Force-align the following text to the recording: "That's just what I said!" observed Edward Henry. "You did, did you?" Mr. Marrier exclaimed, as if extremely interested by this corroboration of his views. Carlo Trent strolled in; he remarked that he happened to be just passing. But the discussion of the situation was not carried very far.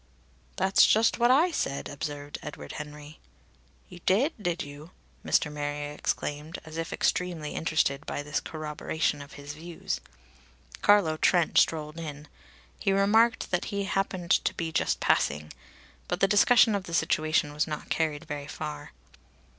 "That's 0.55 0.87
just 0.87 1.19
what 1.19 1.29
I 1.29 1.51
said!" 1.51 1.87
observed 1.87 2.39
Edward 2.41 2.71
Henry. 2.71 3.19
"You 3.87 3.99
did, 4.07 4.33
did 4.41 4.63
you?" 4.63 4.89
Mr. 5.23 5.51
Marrier 5.51 5.91
exclaimed, 5.91 6.57
as 6.65 6.77
if 6.77 6.91
extremely 6.91 7.53
interested 7.53 8.03
by 8.07 8.23
this 8.23 8.39
corroboration 8.39 9.21
of 9.21 9.33
his 9.33 9.53
views. 9.53 10.01
Carlo 10.81 11.17
Trent 11.17 11.59
strolled 11.59 11.99
in; 11.99 12.27
he 12.79 12.91
remarked 12.91 13.51
that 13.51 13.65
he 13.65 13.83
happened 13.83 14.31
to 14.31 14.55
be 14.55 14.71
just 14.71 14.99
passing. 15.01 15.53
But 16.07 16.19
the 16.19 16.27
discussion 16.27 16.73
of 16.73 16.85
the 16.85 16.95
situation 16.95 17.53
was 17.53 17.67
not 17.67 17.89
carried 17.89 18.23
very 18.25 18.47
far. 18.47 18.93